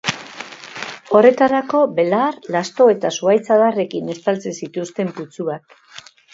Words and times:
Horretarako 1.19 1.81
belar, 1.99 2.39
lasto 2.57 2.89
eta 2.95 3.13
zuhaitz-adarrekin 3.21 4.13
estaltzen 4.17 4.59
zituzten 4.65 5.17
putzuak. 5.23 5.81